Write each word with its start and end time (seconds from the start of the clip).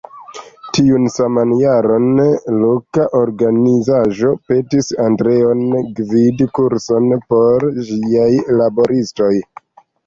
Tiun 0.75 1.03
saman 1.15 1.51
jaron, 1.63 2.07
loka 2.63 3.05
organizaĵo 3.21 4.33
petis 4.49 4.91
Andreon 5.05 5.63
gvidi 6.01 6.51
kurson 6.59 7.15
por 7.31 7.71
ĝiaj 7.93 8.31
laboristoj. 8.63 9.35